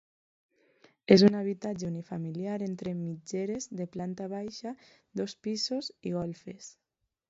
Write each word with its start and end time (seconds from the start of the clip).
És 1.15 1.23
un 1.27 1.37
habitatge 1.41 1.85
unifamiliar 1.91 2.57
entre 2.69 2.95
mitgeres 3.03 3.71
de 3.83 3.89
planta 3.99 4.33
baixa, 4.37 4.77
dos 5.23 5.41
pisos 5.49 5.97
i 6.11 6.21
golfes. 6.21 6.77